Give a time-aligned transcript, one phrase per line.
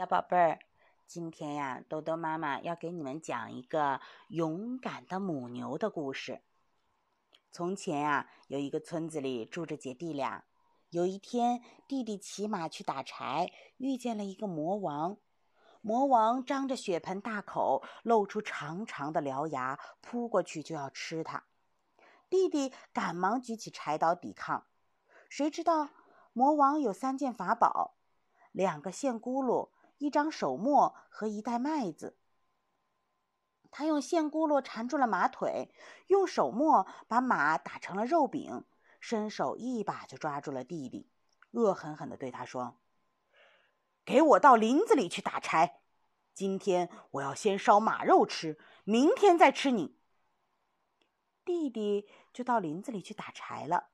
[0.00, 0.58] 小宝贝儿，
[1.06, 6.40] 今天呀，豆豆妈妈要给你们讲一个勇敢的母牛的故事。
[7.52, 10.44] 从前呀，有一个村子里住着姐弟俩。
[10.88, 15.18] 有一天，弟弟骑马去打柴，遇见了一个魔王。
[15.82, 21.44] 魔王张着血盆大口，露出长长的獠牙，扑过去就要吃他。
[22.30, 24.64] 弟弟赶忙举起柴刀抵抗，
[25.28, 25.90] 谁知道
[26.32, 27.98] 魔王有三件法宝：
[28.50, 29.68] 两个线轱辘。
[30.00, 32.16] 一张手磨和一袋麦子，
[33.70, 35.74] 他用线轱辘缠住了马腿，
[36.06, 38.64] 用手磨把马打成了肉饼，
[38.98, 41.10] 伸手一把就抓住了弟弟，
[41.50, 42.80] 恶狠狠地对他说
[44.06, 45.82] ：“给我到林子里去打柴！
[46.32, 49.98] 今天我要先烧马肉吃，明天再吃你。”
[51.44, 53.90] 弟弟就到林子里去打柴了，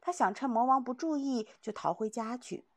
[0.00, 2.69] 他想趁魔王不注意就逃回家去。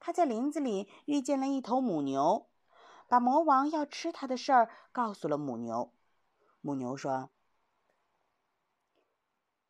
[0.00, 2.48] 他在林子里遇见了一头母牛，
[3.06, 5.92] 把魔王要吃他的事儿告诉了母牛。
[6.62, 7.30] 母牛说：“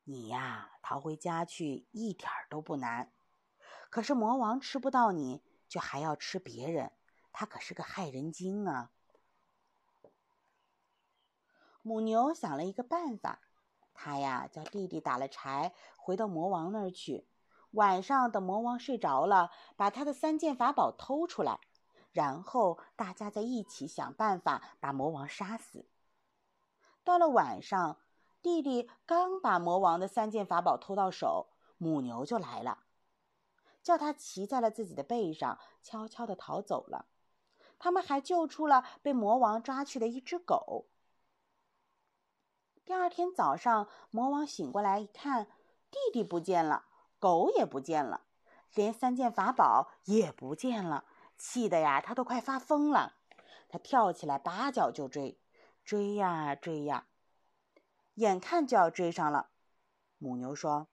[0.05, 3.13] 你呀，逃回家去一点儿都不难。
[3.91, 6.93] 可是魔王吃不到你，就还要吃别人，
[7.33, 8.93] 他可是个害人精啊。”
[11.83, 13.41] 母牛想了一个办法，
[13.95, 17.27] 他呀叫弟弟打了柴，回到魔王那儿去。
[17.73, 21.61] 晚上等魔王睡着了，把他的三件法宝偷出来，
[22.13, 25.87] 然后大家再一起想办法把魔王杀死。
[27.05, 27.99] 到了晚上，
[28.43, 31.49] 弟弟刚把魔王的三件法宝偷到手，
[31.79, 32.81] 母牛就来了，
[33.83, 37.07] 叫他骑在了自己的背上，悄悄地逃走了。
[37.79, 40.87] 他们还救出了被魔王抓去的一只狗。
[42.85, 45.47] 第二天早上，魔王醒过来一看，
[45.91, 46.87] 弟弟不见了。
[47.21, 48.23] 狗也不见了，
[48.75, 51.05] 连三件法宝也不见了，
[51.37, 53.19] 气得呀，他都快发疯了。
[53.69, 55.39] 他跳起来，拔脚就追，
[55.85, 57.07] 追呀追呀，
[58.15, 59.51] 眼看就要追上了。
[60.19, 60.89] 母牛说：“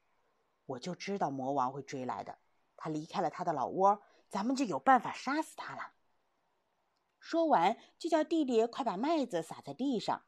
[0.68, 2.38] 我就知道魔王会追来的，
[2.76, 5.94] 他离开了他的老窝，咱们就有办法杀死他了。”
[7.20, 10.22] 说完，就叫弟弟快把麦子撒在地上。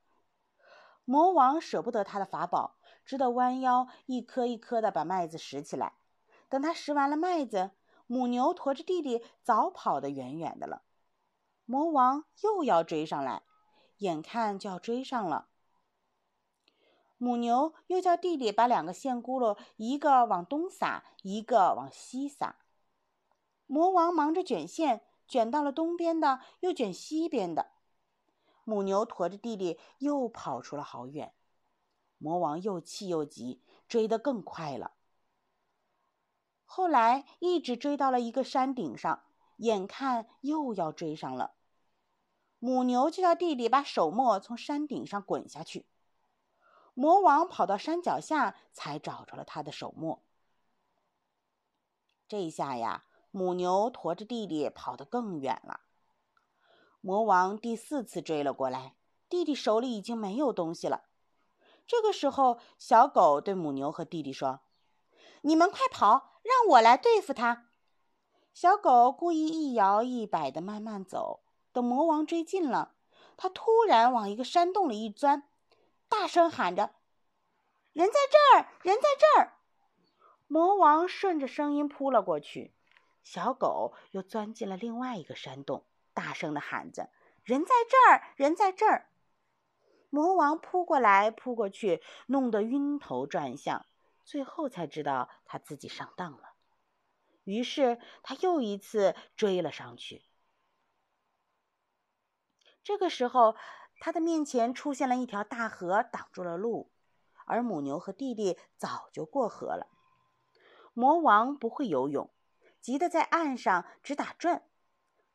[1.09, 5.93] 魔王舍不得他的法宝，只得弯腰一颗一颗的把麦子拾起来。
[6.49, 7.71] 等他拾完了麦子，
[8.05, 10.83] 母牛驮着弟弟早跑得远远的了。
[11.65, 13.41] 魔王又要追上来，
[13.97, 15.47] 眼看就要追上了。
[17.17, 22.57] 母牛又叫弟弟把两个线轱辘，一个往东撒，一个往西撒。
[23.65, 27.71] 魔王忙着卷线，卷到了东边的，又卷西边的。
[28.69, 31.33] 母牛驮着弟弟又跑出了好远，
[32.19, 34.91] 魔王又气又急，追得更快了。
[36.65, 39.23] 后来一直追到了一个山顶上，
[39.57, 41.55] 眼看又要追上了，
[42.59, 45.87] 母牛就叫弟弟把手磨从山顶上滚下去。
[46.93, 50.21] 魔王跑到山脚下，才找着了他的手磨。
[52.27, 55.79] 这下呀，母牛驮着弟弟跑得更远了。
[57.01, 58.95] 魔王第四次追了过来，
[59.29, 61.03] 弟弟手里已经没有东西了。
[61.87, 64.59] 这个时候，小狗对母牛和弟弟说
[65.41, 67.67] ：“你们快跑，让我来对付他。”
[68.53, 71.41] 小狗故意一摇一摆的慢慢走。
[71.71, 72.95] 等魔王追近了，
[73.37, 75.47] 他突然往一个山洞里一钻，
[76.09, 76.95] 大声喊着
[77.93, 79.53] ：“人在这儿，人在这儿！”
[80.47, 82.73] 魔王顺着声音扑了过去，
[83.23, 85.85] 小狗又钻进了另外一个山洞。
[86.19, 87.09] 大声的喊着
[87.45, 89.09] ：“人在这儿，人在这儿！”
[90.11, 93.85] 魔王扑过来扑过去，弄得晕头转向，
[94.25, 96.55] 最后才知道他自己上当了。
[97.45, 100.25] 于是他又一次追了上去。
[102.83, 103.55] 这个时候，
[104.01, 106.91] 他的面前出现了一条大河，挡住了路，
[107.45, 109.87] 而母牛和弟弟早就过河了。
[110.93, 112.29] 魔王不会游泳，
[112.81, 114.63] 急得在岸上直打转。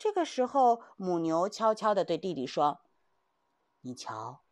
[0.05, 2.83] 这个时候，母牛悄悄地对弟弟说
[3.81, 4.43] ：“你瞧，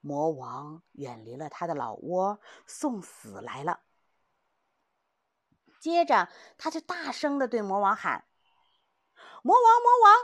[0.00, 3.80] 魔王远离了他的老窝，送死来了。”
[5.82, 8.24] 接着，他就大声地对魔王喊
[9.42, 10.14] ：“魔王，魔王，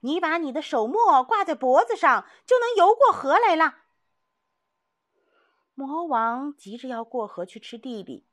[0.00, 3.80] 你把你的手墨挂在脖子上，就能游过河来了。”
[5.76, 8.26] 魔王急着要过河去吃弟弟，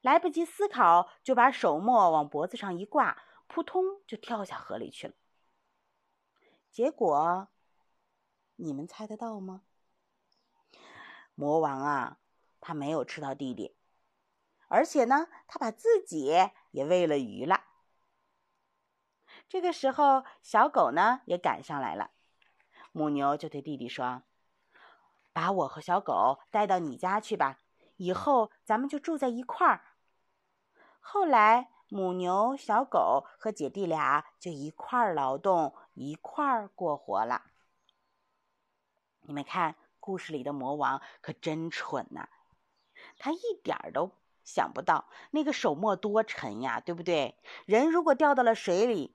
[0.00, 3.22] 来不及思考，就把手墨往脖子上一挂。
[3.52, 5.12] 扑通就跳下河里去了。
[6.70, 7.48] 结果，
[8.56, 9.62] 你们猜得到吗？
[11.34, 12.16] 魔王啊，
[12.62, 13.76] 他没有吃到弟弟，
[14.68, 16.32] 而且呢，他把自己
[16.70, 17.64] 也喂了鱼了。
[19.50, 22.12] 这个时候，小狗呢也赶上来了。
[22.92, 24.22] 母牛就对弟弟说
[25.34, 27.58] ：“把我和小狗带到你家去吧，
[27.98, 29.84] 以后咱们就住在一块儿。”
[31.00, 37.42] 后来，母牛、小狗和姐弟俩就一块儿劳动，一块儿过活了。
[39.20, 42.30] 你们看，故事里的魔王可真蠢呐！
[43.18, 44.10] 他一点儿都
[44.42, 47.36] 想不到那个手墨多沉呀，对不对？
[47.66, 49.14] 人如果掉到了水里，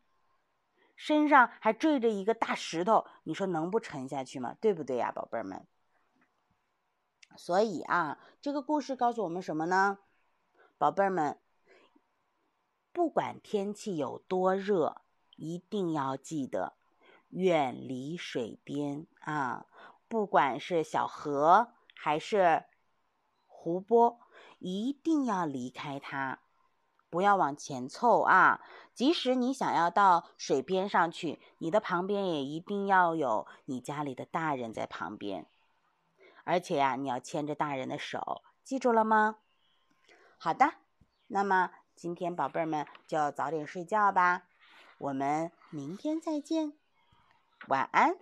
[0.95, 4.55] 身上还坠着一个大石头，你说能不沉下去吗？
[4.61, 5.65] 对不对呀，宝贝儿们？
[7.35, 9.97] 所以啊，这个故事告诉我们什么呢？
[10.77, 11.39] 宝贝儿们，
[12.97, 15.03] 不管天气有多热，
[15.35, 16.73] 一定要记得
[17.29, 19.67] 远离水边啊！
[20.07, 22.65] 不管是小河还是
[23.45, 24.19] 湖泊，
[24.57, 26.39] 一定要离开它，
[27.11, 28.61] 不要往前凑啊！
[28.95, 35.45] 即使你想要到水边上去，你的旁边也一定要有你家里的大人在旁边，
[36.43, 39.35] 而且呀，你要牵着大人的手，记住了吗？
[40.39, 40.73] 好的，
[41.27, 44.43] 那么今天宝贝儿们就早点睡觉吧，
[44.99, 46.73] 我们明天再见，
[47.67, 48.15] 晚安。